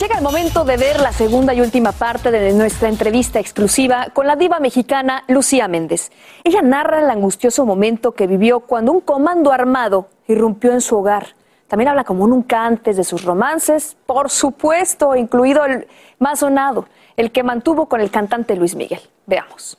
[0.00, 4.26] Llega el momento de ver la segunda y última parte de nuestra entrevista exclusiva con
[4.26, 6.10] la diva mexicana Lucía Méndez.
[6.42, 11.36] Ella narra el angustioso momento que vivió cuando un comando armado irrumpió en su hogar.
[11.68, 15.86] También habla como nunca antes de sus romances, por supuesto, incluido el
[16.18, 19.02] más sonado, el que mantuvo con el cantante Luis Miguel.
[19.26, 19.78] Veamos.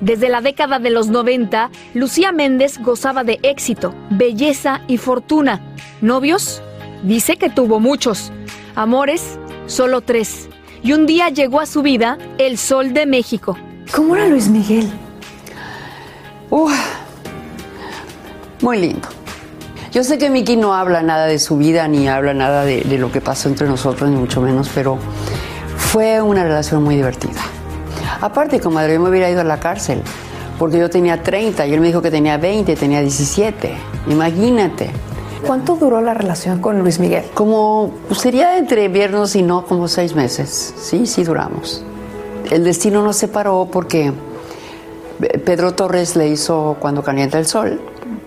[0.00, 5.60] Desde la década de los 90, Lucía Méndez gozaba de éxito, belleza y fortuna.
[6.00, 6.62] ¿Novios?
[7.02, 8.32] Dice que tuvo muchos.
[8.74, 10.48] Amores, solo tres.
[10.82, 13.56] Y un día llegó a su vida el sol de México.
[13.92, 14.90] ¿Cómo era Luis Miguel?
[18.60, 19.08] muy lindo.
[19.92, 22.98] Yo sé que Miki no habla nada de su vida, ni habla nada de, de
[22.98, 24.98] lo que pasó entre nosotros, ni mucho menos, pero
[25.76, 27.42] fue una relación muy divertida.
[28.24, 30.00] Aparte, comadre, yo me hubiera ido a la cárcel,
[30.58, 33.76] porque yo tenía 30 y él me dijo que tenía 20, tenía 17.
[34.08, 34.88] Imagínate.
[35.46, 37.24] ¿Cuánto duró la relación con Luis Miguel?
[37.34, 40.72] Como pues, sería entre viernes y no, como seis meses.
[40.78, 41.84] Sí, sí duramos.
[42.50, 44.10] El destino nos separó porque
[45.44, 47.78] Pedro Torres le hizo Cuando calienta el sol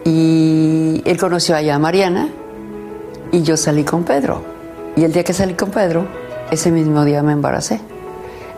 [0.05, 2.29] y él conoció allá a Mariana
[3.31, 4.43] y yo salí con Pedro.
[4.95, 6.05] Y el día que salí con Pedro,
[6.51, 7.81] ese mismo día me embaracé.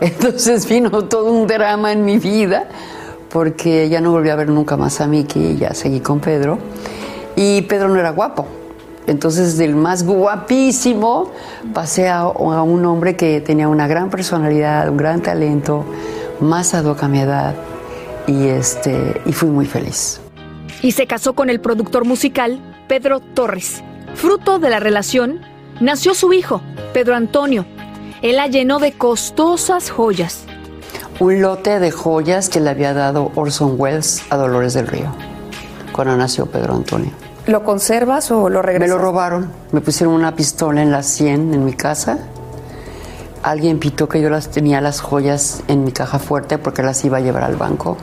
[0.00, 2.68] Entonces vino todo un drama en mi vida
[3.30, 6.58] porque ya no volví a ver nunca más a Miki ya seguí con Pedro.
[7.36, 8.46] Y Pedro no era guapo.
[9.06, 11.30] Entonces del más guapísimo
[11.72, 15.84] pasé a, a un hombre que tenía una gran personalidad, un gran talento,
[16.40, 17.54] más ad hoc a mi edad
[18.26, 20.20] y, este, y fui muy feliz.
[20.82, 23.82] Y se casó con el productor musical Pedro Torres.
[24.14, 25.40] Fruto de la relación,
[25.80, 27.66] nació su hijo, Pedro Antonio.
[28.22, 30.44] Él la llenó de costosas joyas.
[31.20, 35.10] Un lote de joyas que le había dado Orson Welles a Dolores del Río
[35.92, 37.12] cuando nació Pedro Antonio.
[37.46, 38.88] ¿Lo conservas o lo regresas?
[38.88, 39.50] Me lo robaron.
[39.72, 42.18] Me pusieron una pistola en la 100 en mi casa.
[43.42, 47.16] Alguien pitó que yo las tenía las joyas en mi caja fuerte porque las iba
[47.16, 47.96] a llevar al banco.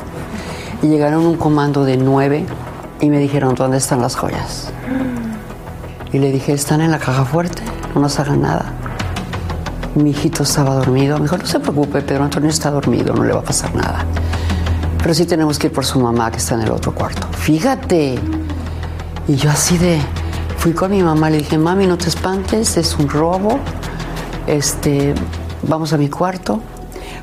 [0.81, 2.43] Y llegaron un comando de nueve
[3.01, 4.71] y me dijeron, ¿dónde están las joyas?
[6.11, 7.61] Y le dije, están en la caja fuerte,
[7.93, 8.73] no nos hagan nada.
[9.97, 11.17] Mi hijito estaba dormido.
[11.17, 14.05] Me dijo, no se preocupe, Pedro Antonio está dormido, no le va a pasar nada.
[15.01, 17.27] Pero sí tenemos que ir por su mamá que está en el otro cuarto.
[17.31, 18.19] Fíjate.
[19.27, 19.99] Y yo así de,
[20.57, 23.59] fui con mi mamá, le dije, mami, no te espantes, es un robo.
[24.45, 25.15] Este,
[25.63, 26.61] vamos a mi cuarto.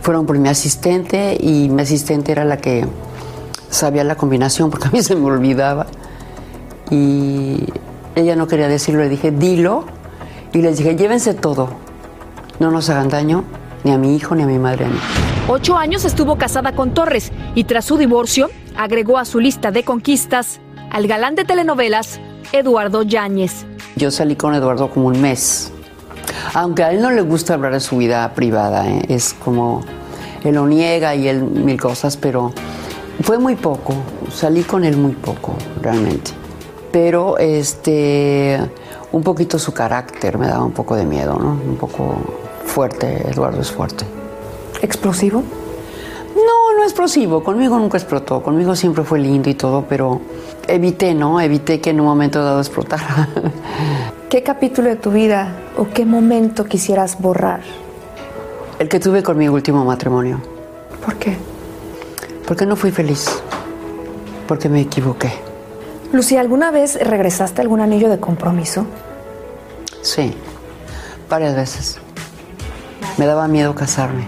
[0.02, 2.86] Fueron por mi asistente y mi asistente era la que
[3.70, 5.86] sabía la combinación porque a mí se me olvidaba.
[6.90, 7.66] Y
[8.16, 9.84] ella no quería decirlo, le dije, dilo.
[10.52, 11.83] Y les dije, llévense todo.
[12.60, 13.44] No nos hagan daño,
[13.82, 14.98] ni a mi hijo, ni a mi madre, a mí.
[15.48, 19.84] Ocho años estuvo casada con Torres y tras su divorcio agregó a su lista de
[19.84, 22.20] conquistas al galán de telenovelas
[22.52, 23.66] Eduardo Yáñez.
[23.96, 25.72] Yo salí con Eduardo como un mes.
[26.54, 29.02] Aunque a él no le gusta hablar de su vida privada, ¿eh?
[29.08, 29.82] es como,
[30.44, 32.52] él lo niega y él mil cosas, pero
[33.22, 33.94] fue muy poco,
[34.32, 36.30] salí con él muy poco, realmente.
[36.92, 38.60] Pero este,
[39.12, 41.50] un poquito su carácter me daba un poco de miedo, ¿no?
[41.52, 44.04] Un poco fuerte, Eduardo es fuerte.
[44.82, 45.42] ¿Explosivo?
[46.34, 50.20] No, no explosivo, conmigo nunca explotó, conmigo siempre fue lindo y todo, pero
[50.66, 51.40] evité, ¿no?
[51.40, 53.28] Evité que en un momento dado explotara.
[54.28, 57.60] ¿Qué capítulo de tu vida o qué momento quisieras borrar?
[58.78, 60.40] El que tuve con mi último matrimonio.
[61.04, 61.36] ¿Por qué?
[62.46, 63.28] Porque no fui feliz.
[64.48, 65.32] Porque me equivoqué.
[66.12, 68.86] Lucía, ¿alguna vez regresaste algún anillo de compromiso?
[70.02, 70.34] Sí,
[71.30, 72.03] varias veces.
[73.16, 74.26] Me daba miedo casarme.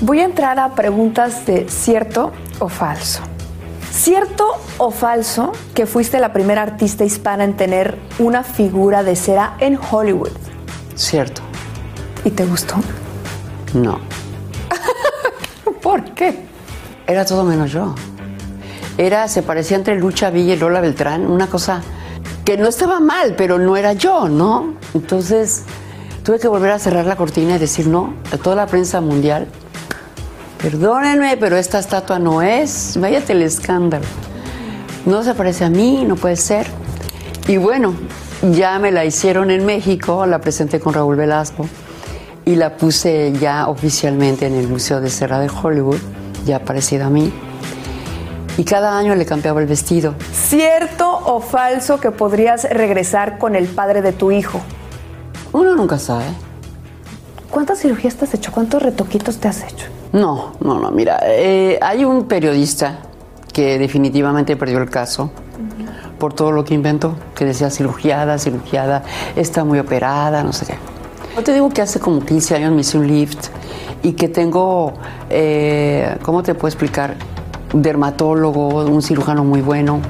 [0.00, 3.20] Voy a entrar a preguntas de cierto o falso.
[3.92, 4.44] ¿Cierto
[4.78, 9.78] o falso que fuiste la primera artista hispana en tener una figura de cera en
[9.78, 10.32] Hollywood?
[10.96, 11.42] Cierto.
[12.24, 12.76] ¿Y te gustó?
[13.72, 14.00] No.
[15.82, 16.40] ¿Por qué?
[17.06, 17.94] Era todo menos yo.
[18.98, 21.82] Era, se parecía entre Lucha Villa y Lola Beltrán, una cosa
[22.44, 24.74] que no estaba mal, pero no era yo, ¿no?
[24.94, 25.64] Entonces
[26.24, 29.46] tuve que volver a cerrar la cortina y decir no a toda la prensa mundial.
[30.60, 32.96] Perdónenme, pero esta estatua no es.
[32.98, 34.06] Váyate el escándalo.
[35.04, 36.66] No se parece a mí, no puede ser.
[37.46, 37.94] Y bueno,
[38.40, 41.68] ya me la hicieron en México, la presenté con Raúl Velasco
[42.46, 45.98] y la puse ya oficialmente en el Museo de Cera de Hollywood,
[46.46, 47.30] ya parecida a mí.
[48.56, 50.14] Y cada año le cambiaba el vestido.
[50.32, 54.62] ¿Cierto o falso que podrías regresar con el padre de tu hijo?
[55.54, 56.24] Uno nunca sabe.
[57.48, 58.50] ¿Cuántas cirugías te has hecho?
[58.50, 59.86] ¿Cuántos retoquitos te has hecho?
[60.12, 62.98] No, no, no, mira, eh, hay un periodista
[63.52, 65.30] que definitivamente perdió el caso
[66.18, 69.04] por todo lo que inventó, que decía cirugiada, cirugiada,
[69.36, 70.74] está muy operada, no sé qué.
[71.36, 73.46] Yo te digo que hace como 15 años me hice un lift
[74.02, 74.94] y que tengo,
[75.30, 77.14] eh, ¿cómo te puedo explicar?
[77.72, 80.00] Dermatólogo, un cirujano muy bueno,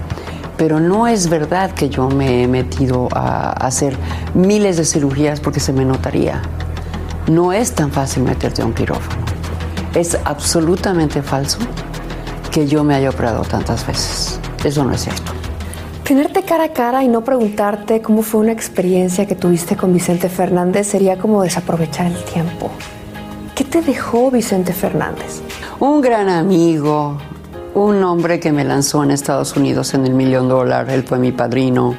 [0.56, 3.96] pero no es verdad que yo me he metido a hacer
[4.34, 6.42] miles de cirugías porque se me notaría.
[7.26, 9.24] No es tan fácil meterte a un quirófano.
[9.94, 11.58] Es absolutamente falso
[12.50, 14.38] que yo me haya operado tantas veces.
[14.64, 15.32] Eso no es cierto.
[16.04, 20.28] Tenerte cara a cara y no preguntarte cómo fue una experiencia que tuviste con Vicente
[20.28, 22.70] Fernández sería como desaprovechar el tiempo.
[23.54, 25.40] ¿Qué te dejó Vicente Fernández?
[25.80, 27.16] Un gran amigo,
[27.74, 31.32] un hombre que me lanzó en Estados Unidos en el millón dólar, él fue mi
[31.32, 31.96] padrino.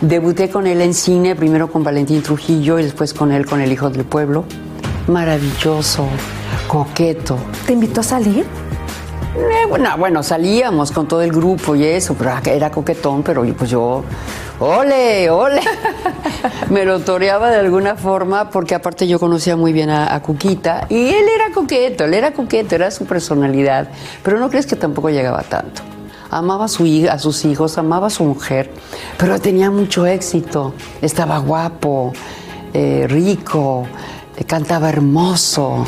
[0.00, 3.72] Debuté con él en cine, primero con Valentín Trujillo y después con él con El
[3.72, 4.44] Hijo del Pueblo.
[5.08, 6.06] Maravilloso,
[6.68, 7.36] coqueto.
[7.66, 8.44] ¿Te invitó a salir?
[9.36, 13.70] Eh, bueno, bueno, salíamos con todo el grupo y eso, pero era coquetón, pero pues
[13.70, 14.04] yo,
[14.60, 15.60] ole, ole,
[16.70, 21.08] me lo toreaba de alguna forma porque aparte yo conocía muy bien a, Cuquita y
[21.08, 23.88] él era coqueto, él era coqueto, era su personalidad,
[24.22, 25.82] pero no crees que tampoco llegaba tanto.
[26.30, 28.70] Amaba a sus hijos, amaba a su mujer,
[29.18, 32.12] pero tenía mucho éxito, estaba guapo,
[32.72, 33.86] eh, rico,
[34.36, 35.84] eh, cantaba hermoso.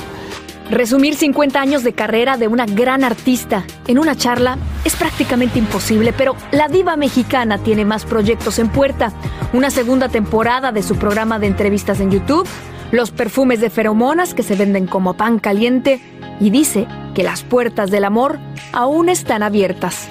[0.71, 6.13] Resumir 50 años de carrera de una gran artista en una charla es prácticamente imposible,
[6.13, 9.13] pero la diva mexicana tiene más proyectos en puerta.
[9.53, 12.49] Una segunda temporada de su programa de entrevistas en YouTube,
[12.91, 16.01] los perfumes de feromonas que se venden como pan caliente
[16.41, 18.41] y dice que las puertas del amor
[18.73, 20.09] aún están abiertas.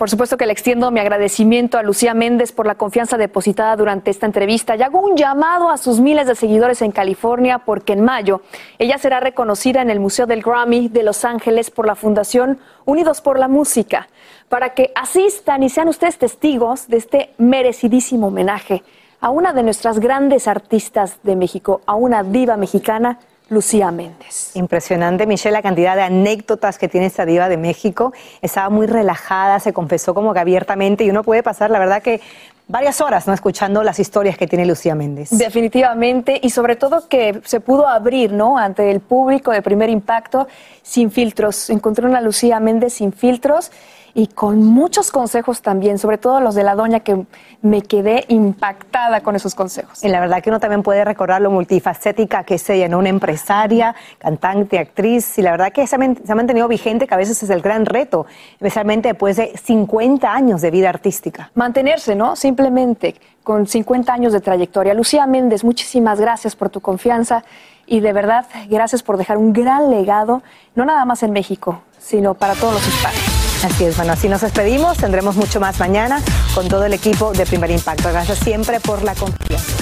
[0.00, 4.10] Por supuesto que le extiendo mi agradecimiento a Lucía Méndez por la confianza depositada durante
[4.10, 4.74] esta entrevista.
[4.74, 8.40] Y hago un llamado a sus miles de seguidores en California porque en mayo
[8.78, 13.20] ella será reconocida en el Museo del Grammy de Los Ángeles por la Fundación Unidos
[13.20, 14.08] por la Música
[14.48, 18.82] para que asistan y sean ustedes testigos de este merecidísimo homenaje
[19.20, 23.18] a una de nuestras grandes artistas de México, a una diva mexicana
[23.50, 24.52] Lucía Méndez.
[24.54, 28.12] Impresionante, Michelle, la cantidad de anécdotas que tiene esta diva de México.
[28.40, 32.20] Estaba muy relajada, se confesó como que abiertamente y uno puede pasar, la verdad que
[32.68, 35.30] varias horas no escuchando las historias que tiene Lucía Méndez.
[35.30, 38.56] Definitivamente y sobre todo que se pudo abrir, ¿no?
[38.56, 40.46] Ante el público de primer impacto
[40.82, 41.70] sin filtros.
[41.70, 43.72] Encontré una Lucía Méndez sin filtros
[44.14, 47.26] y con muchos consejos también, sobre todo los de la doña que
[47.62, 50.02] me quedé impactada con esos consejos.
[50.02, 52.98] Y la verdad que uno también puede recordar lo multifacética que es ella, ¿no?
[52.98, 57.42] Una empresaria, cantante, actriz, y la verdad que se ha mantenido vigente, que a veces
[57.42, 61.50] es el gran reto, especialmente después de 50 años de vida artística.
[61.54, 62.36] Mantenerse, ¿no?
[62.36, 64.94] Simplemente con 50 años de trayectoria.
[64.94, 67.44] Lucía Méndez, muchísimas gracias por tu confianza
[67.86, 70.42] y de verdad gracias por dejar un gran legado,
[70.74, 73.29] no nada más en México, sino para todos los hispanos.
[73.62, 74.96] Así es, bueno, así nos despedimos.
[74.96, 76.22] Tendremos mucho más mañana
[76.54, 78.08] con todo el equipo de Primer Impacto.
[78.10, 79.76] Gracias siempre por la confianza.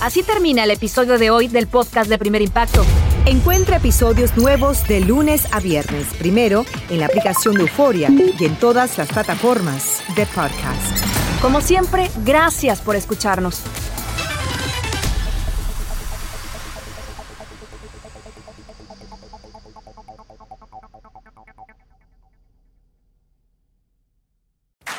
[0.00, 2.84] Así termina el episodio de hoy del podcast de Primer Impacto.
[3.26, 8.56] Encuentra episodios nuevos de lunes a viernes, primero en la aplicación de Euforia y en
[8.56, 10.98] todas las plataformas de podcast.
[11.40, 13.62] Como siempre, gracias por escucharnos.